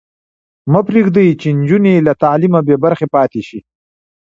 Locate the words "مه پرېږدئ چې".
0.71-1.49